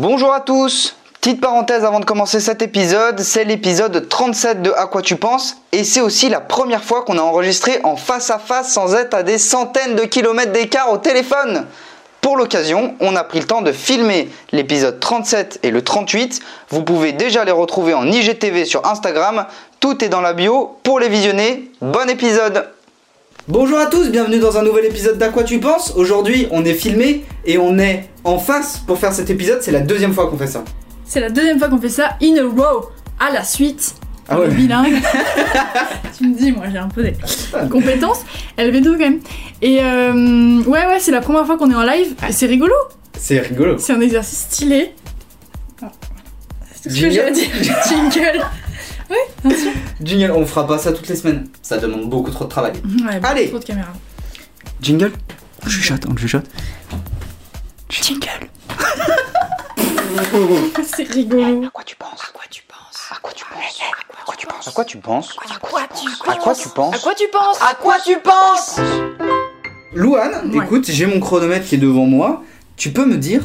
[0.00, 4.86] Bonjour à tous Petite parenthèse avant de commencer cet épisode, c'est l'épisode 37 de À
[4.86, 5.56] quoi tu penses?
[5.72, 9.14] Et c'est aussi la première fois qu'on a enregistré en face à face sans être
[9.14, 11.66] à des centaines de kilomètres d'écart au téléphone.
[12.20, 16.42] Pour l'occasion, on a pris le temps de filmer l'épisode 37 et le 38.
[16.68, 19.46] Vous pouvez déjà les retrouver en IGTV sur Instagram.
[19.80, 21.72] Tout est dans la bio pour les visionner.
[21.80, 22.68] Bon épisode
[23.48, 25.94] Bonjour à tous, bienvenue dans un nouvel épisode d'À quoi tu penses?
[25.96, 29.60] Aujourd'hui, on est filmé et on est en face pour faire cet épisode.
[29.62, 30.64] C'est la deuxième fois qu'on fait ça.
[31.06, 33.94] C'est la deuxième fois qu'on fait ça in a row, à la suite.
[34.28, 34.54] Ah On est ouais.
[34.54, 35.00] bilingue.
[36.18, 37.14] tu me dis, moi j'ai un peu des
[37.70, 38.20] compétences.
[38.58, 39.20] Elle veut tout quand même.
[39.62, 42.14] Et euh, ouais, ouais, c'est la première fois qu'on est en live.
[42.28, 42.74] Et c'est rigolo.
[43.18, 43.78] C'est rigolo.
[43.78, 44.92] C'est un exercice stylé.
[45.80, 45.90] Ah.
[46.74, 47.48] C'est tout ce que j'ai à dire.
[47.88, 48.42] Jingle.
[49.10, 49.72] Oui, bien sûr.
[50.02, 51.48] Jingle, on fera pas ça toutes les semaines.
[51.62, 52.72] Ça demande beaucoup trop de travail.
[53.06, 53.48] Ouais, Allez.
[53.48, 53.92] Trop de caméras.
[54.80, 55.12] Jingle
[55.64, 56.44] On chuchote, on chuchote.
[57.88, 58.48] Jingle.
[60.84, 61.64] c'est rigolo.
[61.64, 63.80] À quoi tu penses À quoi tu penses À quoi tu penses
[64.18, 66.94] À quoi tu penses À quoi tu penses À quoi tu À quoi tu penses
[66.94, 68.80] À quoi tu penses À quoi tu penses
[69.94, 70.64] Louane, Ouais.
[70.64, 72.42] écoute, j'ai mon chronomètre qui est devant moi.
[72.76, 73.42] Tu peux me dire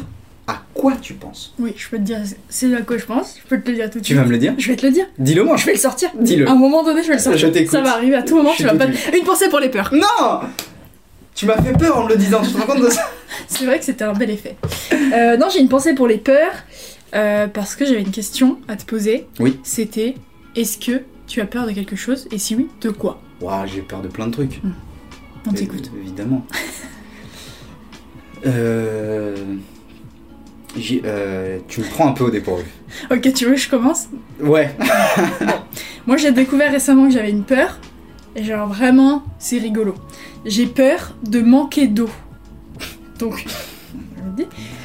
[0.84, 1.54] quoi tu penses?
[1.58, 2.18] Oui, je peux te dire,
[2.50, 3.36] c'est à quoi je pense.
[3.42, 4.18] Je peux te le dire tout de Tu suite.
[4.18, 4.52] vas me le dire?
[4.58, 5.06] Je vais te le dire.
[5.18, 5.56] Dis-le moi.
[5.56, 6.10] Je vais le sortir.
[6.20, 6.46] Dis-le.
[6.46, 7.40] À un moment donné, je vais le sortir.
[7.40, 7.72] Je t'écoute.
[7.72, 8.52] Ça va arriver à tout moment.
[8.52, 8.84] Je Tu vas pas.
[9.16, 9.94] Une pensée pour les peurs.
[9.94, 10.40] Non
[11.34, 13.10] Tu m'as fait peur en me le disant, tu te rends compte de ça?
[13.48, 14.56] C'est vrai que c'était un bel effet.
[14.92, 16.52] Euh, non, j'ai une pensée pour les peurs
[17.14, 19.26] euh, parce que j'avais une question à te poser.
[19.40, 19.58] Oui.
[19.62, 20.16] C'était
[20.54, 22.28] est-ce que tu as peur de quelque chose?
[22.30, 23.22] Et si oui, de quoi?
[23.40, 24.60] Waouh, j'ai peur de plein de trucs.
[25.48, 25.90] On t'écoute.
[25.98, 26.46] Évidemment.
[28.46, 29.34] euh...
[31.04, 32.64] euh, Tu me prends un peu au dépourvu.
[33.10, 34.08] Ok, tu veux que je commence?
[34.40, 34.74] Ouais.
[36.06, 37.78] Moi, j'ai découvert récemment que j'avais une peur.
[38.36, 39.94] Et genre, vraiment, c'est rigolo.
[40.44, 42.10] J'ai peur de manquer d'eau.
[43.18, 43.44] Donc.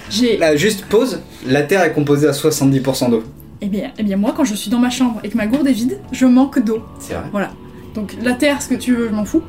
[0.09, 0.37] J'ai.
[0.37, 1.21] Là, juste pause.
[1.45, 3.23] La Terre est composée à 70% d'eau.
[3.61, 5.67] Eh bien, eh bien, moi, quand je suis dans ma chambre et que ma gourde
[5.67, 6.81] est vide, je manque d'eau.
[6.99, 7.49] C'est vrai.
[7.93, 9.41] Donc, la terre, ce que tu veux, je m'en fous.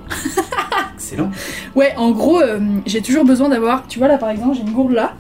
[0.95, 1.31] Excellent.
[1.77, 3.87] Ouais, en gros, euh, j'ai toujours besoin d'avoir.
[3.87, 5.15] Tu vois, là, par exemple, j'ai une gourde là.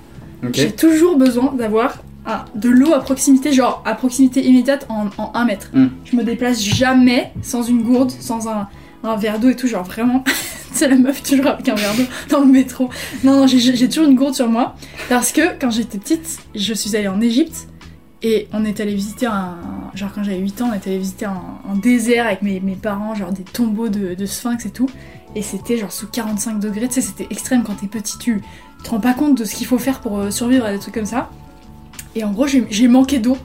[0.53, 5.33] J'ai toujours besoin d'avoir un- de l'eau à proximité, genre à proximité immédiate en, en
[5.34, 5.71] 1 mètre.
[5.73, 5.87] Mm.
[6.05, 8.69] Je me déplace jamais sans une gourde, sans un,
[9.05, 10.23] un verre d'eau et tout, genre vraiment.
[10.73, 12.89] C'est la meuf toujours avec un verre d'eau dans le métro.
[13.25, 14.77] Non, non, j'ai- j'ai toujours une gourde sur moi.
[15.09, 17.67] Parce que quand j'étais petite, je suis allée en Égypte
[18.22, 19.57] et on est allé visiter un.
[19.95, 22.77] Genre quand j'avais 8 ans, on est allé visiter un, un désert avec mes, mes
[22.77, 24.89] parents, genre des tombeaux de, de sphinx et tout.
[25.34, 28.41] Et c'était genre sous 45 degrés, tu sais, c'était extrême quand t'es petit, tu
[28.82, 30.94] te rends pas compte de ce qu'il faut faire pour euh, survivre à des trucs
[30.94, 31.30] comme ça.
[32.14, 33.36] Et en gros, j'ai manqué d'eau,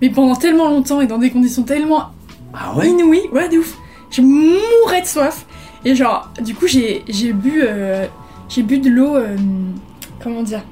[0.00, 2.10] mais pendant tellement longtemps et dans des conditions tellement
[2.54, 3.76] Ah ouais inouïes, ouais, de ouf.
[4.10, 5.44] Je mourais de soif.
[5.84, 8.06] Et genre, du coup, j'ai bu, euh,
[8.48, 9.36] j'ai bu de l'eau, euh,
[10.22, 10.62] comment dire,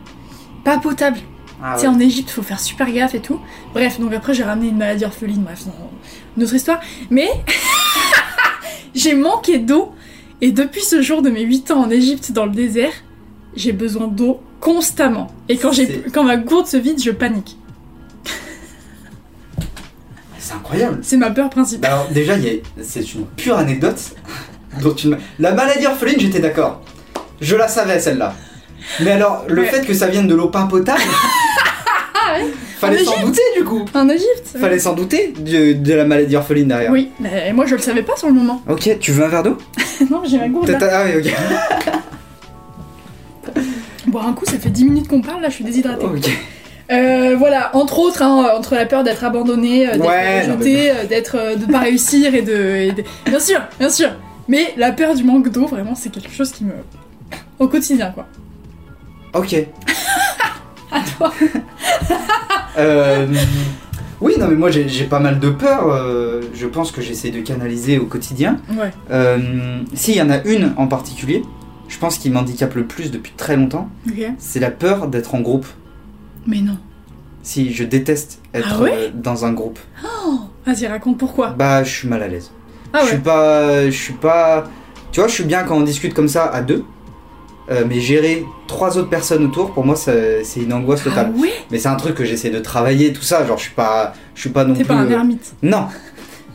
[0.64, 1.18] pas potable.
[1.62, 3.38] Ah Tu sais, en Égypte, faut faire super gaffe et tout.
[3.74, 5.72] Bref, donc après, j'ai ramené une maladie orpheline, bref, non,
[6.36, 6.80] une autre histoire.
[7.10, 7.28] Mais
[8.94, 9.92] j'ai manqué d'eau,
[10.40, 12.92] et depuis ce jour de mes 8 ans en Égypte, dans le désert,
[13.56, 15.28] j'ai besoin d'eau constamment.
[15.48, 17.56] Et quand, j'ai, quand ma gourde se vide, je panique.
[20.38, 20.98] C'est incroyable.
[21.02, 21.90] C'est ma peur principale.
[21.90, 22.34] Bah alors déjà,
[22.82, 23.98] c'est une pure anecdote.
[24.82, 26.82] dont tu me- La maladie orpheline, j'étais d'accord.
[27.40, 28.34] Je la savais celle-là.
[29.00, 29.68] Mais alors, le Ouais.
[29.68, 31.00] fait que ça vienne de l'eau pas potable,
[32.14, 32.46] Ah ouais
[32.78, 33.84] fallait En s'en douter du coup.
[33.94, 36.90] En Égypte Fallait s'en douter de, de la maladie orpheline derrière.
[36.90, 38.60] Oui, mais moi je le savais pas sur le moment.
[38.68, 39.56] Ok, tu veux un verre d'eau?
[40.10, 40.78] Non, j'ai ma gourde là.
[40.90, 41.32] Ah oui, ok.
[44.12, 46.04] Boire un coup, ça fait 10 minutes qu'on parle, là, je suis déshydratée.
[46.90, 51.04] Euh, voilà, entre autres, hein, entre la peur d'être abandonné, euh, d'être Ouais, rejeté, euh,
[51.08, 54.10] d'être, de pas réussir et de, et de- Bien sûr, bien sûr.
[54.48, 56.72] Mais la peur du manque d'eau, vraiment, c'est quelque chose qui me...
[57.58, 58.26] Au quotidien, quoi.
[59.34, 59.54] Ok.
[60.92, 61.32] À toi.
[62.78, 63.26] Euh,
[64.20, 65.88] oui, non, mais moi j'ai j'ai pas mal de peur.
[65.92, 68.58] euh, je pense que j'essaie de canaliser au quotidien.
[68.70, 68.90] Ouais.
[69.10, 71.42] Euh, S'il y en a une en particulier,
[71.92, 73.88] je pense qui m'handicape le plus depuis très longtemps,
[74.38, 75.66] c'est la peur d'être en groupe.
[76.46, 76.78] Mais non.
[77.42, 79.78] Si, je déteste être Ah ouais euh, dans un groupe.
[80.66, 81.50] Vas-y, raconte pourquoi.
[81.50, 82.50] Bah, je suis mal à l'aise.
[82.92, 83.08] Ah je ouais.
[83.10, 84.64] suis pas, je suis pas.
[85.10, 86.84] Tu vois, je suis bien quand on discute comme ça à deux.
[87.70, 91.32] euh, mais gérer trois autres personnes autour, pour moi, c'est une angoisse Ah totale.
[91.36, 93.44] ouais Mais c'est un truc que j'essaie de travailler, tout ça.
[93.46, 94.88] Genre, je suis pas, je suis pas non T'es plus.
[94.88, 95.54] pas un euh, ermite.
[95.62, 95.86] Non.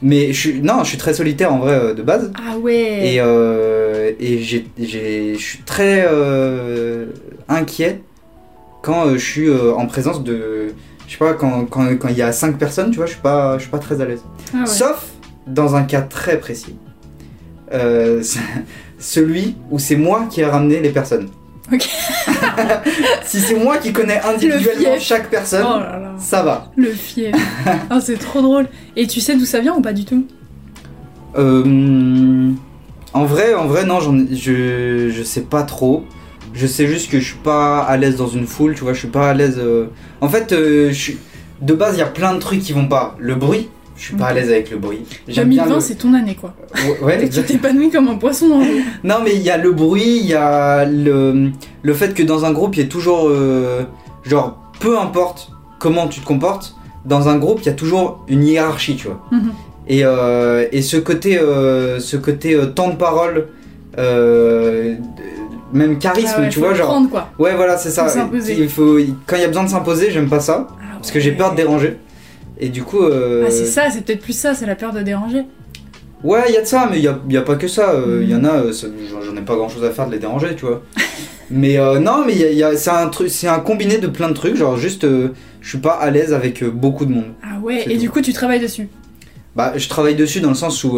[0.02, 2.32] Mais je suis, non, je suis très solitaire en vrai euh, de base.
[2.36, 3.14] Ah ouais.
[3.14, 7.08] Et, euh, et j'ai, j'ai- je suis très euh,
[7.50, 8.02] inquiet
[8.84, 10.68] quand euh, je suis en présence de.
[11.08, 13.58] Je sais pas, quand il quand, y a cinq personnes, tu vois, je suis pas,
[13.58, 14.22] je suis pas très à l'aise.
[14.54, 14.66] Ah ouais.
[14.66, 15.06] Sauf
[15.48, 16.76] dans un cas très précis.
[17.74, 18.22] Euh,
[19.00, 21.30] celui où c'est moi qui ai ramené les personnes.
[21.72, 21.82] Ok.
[23.26, 26.12] si c'est moi qui connais individuellement chaque personne, Oh là là.
[26.18, 26.72] ça va.
[26.78, 27.36] Le fief.
[27.90, 28.68] Ah, c'est trop drôle.
[28.96, 30.26] Et tu sais d'où ça vient ou pas du tout?
[31.38, 32.52] Euh,
[33.14, 36.06] en vrai, en vrai, non, je, je sais pas trop.
[36.54, 39.00] Je sais juste que je suis pas à l'aise dans une foule, tu vois, je
[39.00, 39.58] suis pas à l'aise.
[39.60, 39.88] euh,
[40.22, 41.18] En fait, euh, je suis-
[41.62, 43.16] de base, il y a plein de trucs qui vont pas.
[43.20, 45.00] Le bruit, je suis pas à l'aise avec le bruit.
[45.28, 46.54] J'aime bien 2020, le- c'est ton année quoi.
[47.02, 48.66] Ouais, tu t'épanouis comme un poisson dans l'eau.
[49.04, 51.50] Non, mais il y a le bruit, il y a le,
[51.82, 53.28] le fait que dans un groupe, il y a toujours.
[53.28, 53.84] euh,
[54.24, 55.50] genre, peu importe
[55.80, 59.22] comment tu te comportes, dans un groupe, il y a toujours une hiérarchie, tu vois.
[59.32, 59.52] Mhm.
[59.88, 63.48] Et, euh, et ce côté, euh, ce côté temps de parole,
[65.74, 66.88] même charisme, Ah ouais, tu vois, genre.
[66.88, 67.30] prendre, quoi.
[67.40, 68.08] Ouais, voilà, c'est ça.
[68.48, 71.20] Il faut, quand il y a besoin de s'imposer, j'aime pas ça, Ah parce que
[71.20, 71.98] j'ai peur de déranger.
[72.60, 73.04] Et du coup.
[73.04, 75.44] euh, Ah, c'est ça, c'est peut-être plus ça, c'est la peur de déranger.
[76.24, 77.92] Ouais, il y a de ça, mais il y a, y a pas que ça.
[77.92, 78.74] euh, Il y en a, euh,
[79.24, 80.82] j'en ai pas grand chose à faire de les déranger, tu vois.
[81.52, 84.00] mais euh, non, mais il y a, y a- c'est un truc, c'est un combiné
[84.00, 84.56] de plein de trucs.
[84.56, 87.34] Genre juste, je suis pas à l'aise avec beaucoup de monde.
[87.44, 88.00] Ah ouais, et tout.
[88.02, 88.88] du coup, tu travailles dessus?
[89.56, 90.98] Bah, je travaille dessus dans le sens où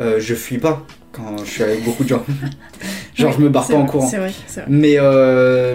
[0.00, 2.24] je fuis pas quand je suis avec beaucoup de gens.
[3.14, 4.06] genre, je me barre pas en courant.
[4.08, 4.70] C'est vrai, c'est vrai.
[4.70, 4.96] Mais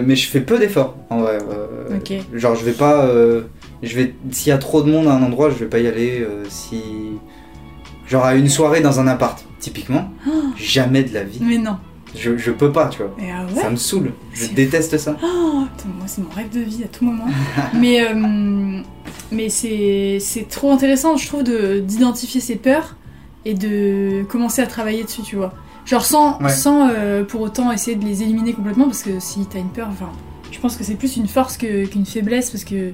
[0.04, 1.38] mais je fais peu d'efforts en vrai.
[1.94, 2.12] Ok.
[2.34, 3.08] Genre, je vais pas.
[3.84, 5.86] Je vais s'il y a trop de monde à un endroit, je vais pas y
[5.86, 6.20] aller.
[6.20, 6.80] euh, si
[8.08, 10.10] genre à une soirée dans un appart, typiquement,
[10.56, 11.38] jamais de la vie.
[11.40, 11.76] Mais non.
[12.16, 13.12] Je, je peux pas, tu vois.
[13.20, 14.12] Ah ouais Ça me saoule.
[14.34, 15.16] Je déteste ça.
[15.20, 17.24] Oh, putain, moi, c'est mon rêve de vie à tout moment.
[17.74, 18.80] mais euh,
[19.32, 22.96] mais c'est c'est trop intéressant, je trouve, de- d'identifier ses peurs
[23.44, 25.54] et de commencer à travailler dessus, tu vois.
[25.86, 26.48] Genre sans, Ouais.
[26.50, 29.88] sans euh, pour autant essayer de les éliminer complètement, parce que si t'as une peur,
[29.90, 30.10] enfin,
[30.52, 32.92] je pense que c'est plus une force que- qu'une faiblesse, parce que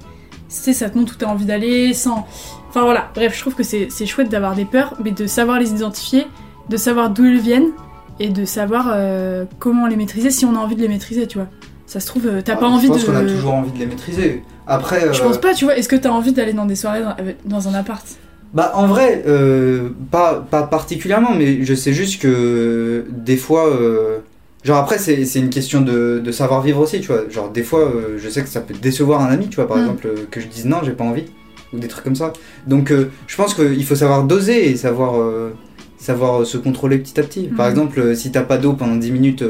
[0.55, 2.27] sais, ça te montre où t'as envie d'aller, sans.
[2.69, 5.59] Enfin voilà, bref, je trouve que c'est c'est chouette d'avoir des peurs, mais de savoir
[5.59, 6.27] les identifier,
[6.69, 7.71] de savoir d'où elles viennent,
[8.19, 11.39] et de savoir euh, comment les maîtriser si on a envie de les maîtriser, tu
[11.39, 11.49] vois.
[11.87, 13.07] Ça se trouve, euh, t'as Ah, pas envie je pense de.
[13.07, 14.45] qu'on a toujours envie de les maîtriser.
[14.71, 15.13] Après.
[15.13, 15.77] Je euh, pense pas, tu vois.
[15.77, 17.03] Est-ce que t'as envie d'aller dans des soirées
[17.45, 18.07] dans, un appart?
[18.55, 24.19] Bah en vrai, euh, pas, pas particulièrement, mais je sais juste que des fois, euh,
[24.65, 27.29] genre après c'est c'est une question de, de savoir vivre aussi, tu vois.
[27.31, 29.77] Genre des fois, euh, je sais que ça peut décevoir un ami, tu vois, par
[29.79, 29.81] Mm.
[29.81, 31.25] exemple, euh, que je dise non, j'ai pas envie,
[31.73, 32.33] ou des trucs comme ça.
[32.67, 35.55] Donc euh, je pense qu'il faut savoir doser et savoir, euh,
[35.99, 37.45] savoir se contrôler petit à petit.
[37.49, 37.71] Par Mm.
[37.71, 39.45] exemple, si t'as pas d'eau pendant 10 minutes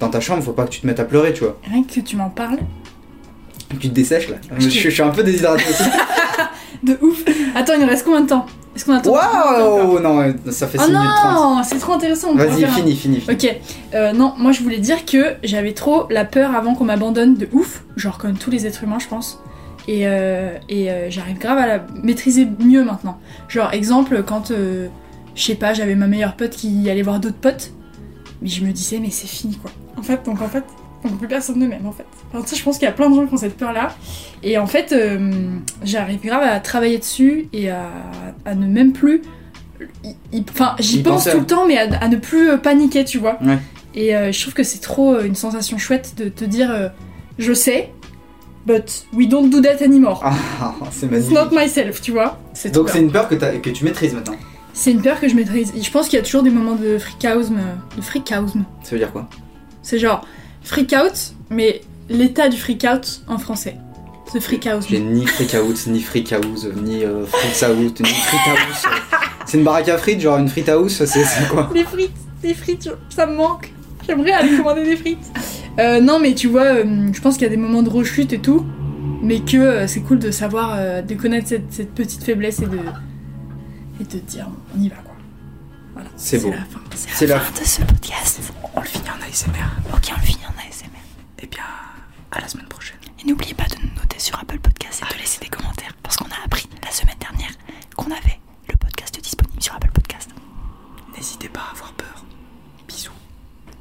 [0.00, 1.58] dans ta chambre, faut pas que tu te mettes à pleurer, tu vois.
[1.64, 2.58] Rien que tu m'en parles.
[3.80, 4.36] Tu te dessèches là.
[4.58, 5.82] Je je suis un peu déshydraté aussi.
[6.82, 7.24] De ouf.
[7.56, 8.46] Attends, il nous reste combien de temps?
[8.78, 11.34] Est-ce qu'on attend Waouh Non, ça fait 6 Oh minutes 30.
[11.34, 12.28] non, c'est trop intéressant.
[12.28, 13.34] on pourra Vas-y, faire un- fini, fini, fini.
[13.34, 13.56] Ok,
[13.94, 17.48] euh, non, moi je voulais dire que j'avais trop la peur avant qu'on m'abandonne de
[17.52, 19.42] ouf, genre comme tous les êtres humains, je pense.
[19.88, 23.18] Et, euh, et euh, j'arrive grave à la maîtriser mieux maintenant.
[23.48, 24.86] Genre, exemple, quand, euh,
[25.34, 27.72] je sais pas, j'avais ma meilleure pote qui allait voir d'autres potes,
[28.40, 29.72] mais je me disais, mais c'est fini quoi.
[29.98, 30.62] En fait, donc en fait,
[31.04, 32.06] donc plus personne ne m'aime en fait.
[32.32, 33.94] Enfin, tu sais, je pense qu'il y a plein de gens qui ont cette peur-là.
[34.42, 35.30] Et en fait, euh,
[35.84, 37.90] j'arrive grave à travailler dessus et à,
[38.44, 39.22] à ne même plus.
[40.50, 43.38] Enfin, j'y pense tout le temps, mais à, à ne plus euh, paniquer, tu vois.
[43.42, 43.58] Ouais.
[43.94, 46.88] Et euh, je trouve que c'est trop une sensation chouette de te dire euh,
[47.38, 47.92] je sais,
[48.66, 50.22] but we don't do that anymore.
[50.24, 52.38] Ah, c'est It's not myself, tu vois.
[52.72, 54.36] Donc c'est une peur que, tu maîtrises maintenant.
[54.72, 55.72] C'est une peur que je maîtrise.
[55.76, 57.58] Et Je pense qu'il y a toujours des moments de freakausme.
[57.96, 58.64] De freakausme.
[58.82, 59.28] Ça veut dire quoi?
[59.82, 60.24] C'est genre
[60.68, 63.76] freak out, mais l'état du freak out en français.
[64.32, 64.88] The freakausme.
[64.90, 68.84] J'ai ni freak out, ni freak house, ni euh, freaks out, ni freak house.
[69.46, 71.70] C'est une baraque à frites, genre une frite house, c'est c'est quoi?
[71.72, 73.72] Des frites, des frites, ça me manque.
[74.06, 75.18] J'aimerais aller commander des frites.
[75.78, 78.34] Euh, non, mais tu vois, euh, je pense qu'il y a des moments de rechute
[78.34, 78.66] et tout,
[79.22, 82.66] mais que euh, c'est cool de savoir, euh, de connaître cette, cette petite faiblesse et
[82.66, 82.78] de,
[84.00, 85.14] et de dire on y va quoi.
[85.94, 86.10] Voilà.
[86.16, 86.50] C'est beau.
[86.50, 86.80] la fin.
[86.94, 88.40] C'est la fin de ce podcast.
[88.76, 89.94] On le finit en ASMR.
[89.94, 90.37] Ok, on le finit
[91.38, 91.42] ASMR.
[91.42, 91.64] Eh bien,
[92.30, 92.98] à la semaine prochaine.
[93.20, 96.16] Et n'oubliez pas de nous noter sur Apple Podcast et de laisser des commentaires, parce
[96.16, 97.50] qu'on a appris la semaine dernière
[97.96, 100.30] qu'on avait le podcast disponible sur Apple Podcast.
[101.16, 102.24] N'hésitez pas à avoir peur.
[102.86, 103.10] Bisous.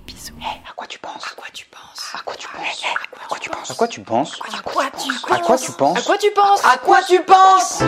[0.05, 0.33] Bisous.
[0.41, 2.83] à quoi tu penses À quoi tu penses À quoi tu penses
[3.21, 5.71] À quoi tu penses À quoi tu penses À quoi tu penses À quoi tu
[5.71, 7.83] penses À quoi tu penses À quoi tu penses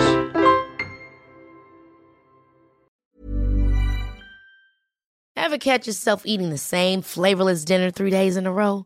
[5.36, 8.86] Ever catch yourself eating the same flavorless dinner three days in a row?